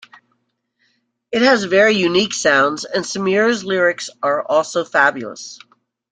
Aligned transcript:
It 1.31 1.43
has 1.43 1.65
very 1.65 1.91
unique 1.95 2.33
sounds, 2.33 2.85
and 2.85 3.05
Sameer's 3.05 3.63
lyrics 3.63 4.09
are 4.23 4.41
also 4.41 4.83
fabulous. 4.83 5.59